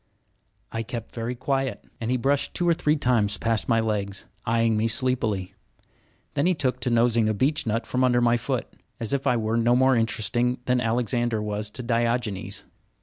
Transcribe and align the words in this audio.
I 0.71 0.81
kept 0.81 1.13
very 1.13 1.35
quiet, 1.35 1.85
and 2.01 2.09
he 2.09 2.17
brushed 2.17 2.55
two 2.55 2.67
or 2.67 2.73
three 2.73 2.95
times 2.95 3.37
past 3.37 3.69
my 3.69 3.79
legs, 3.79 4.25
eyeing 4.47 4.75
me 4.75 4.87
sleepily. 4.87 5.53
Then 6.33 6.47
he 6.47 6.55
took 6.55 6.79
to 6.79 6.89
nosing 6.89 7.29
a 7.29 7.35
beechnut 7.35 7.85
from 7.85 8.03
under 8.03 8.19
my 8.19 8.35
foot, 8.37 8.65
as 8.99 9.13
if 9.13 9.27
I 9.27 9.37
were 9.37 9.57
no 9.57 9.75
more 9.75 9.95
interesting 9.95 10.57
than 10.65 10.81
Alexander 10.81 11.39
was 11.39 11.69
to 11.69 11.83
Diogenes. 11.83 12.65